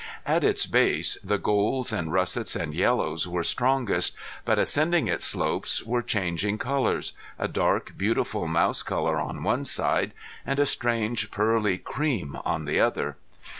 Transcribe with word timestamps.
At 0.25 0.43
its 0.43 0.65
base 0.65 1.15
the 1.23 1.37
golds 1.37 1.93
and 1.93 2.11
russets 2.11 2.55
and 2.55 2.73
yellows 2.73 3.27
were 3.27 3.43
strongest, 3.43 4.15
but 4.45 4.57
ascending 4.57 5.07
its 5.07 5.23
slopes 5.23 5.83
were 5.83 6.01
changing 6.01 6.57
colors 6.57 7.13
a 7.37 7.47
dark 7.47 7.93
beautiful 7.95 8.47
mouse 8.47 8.81
color 8.81 9.19
on 9.19 9.43
one 9.43 9.63
side 9.63 10.13
and 10.43 10.57
a 10.59 10.65
strange 10.65 11.29
pearly 11.29 11.77
cream 11.77 12.35
on 12.43 12.65
the 12.65 12.79
other. 12.79 13.15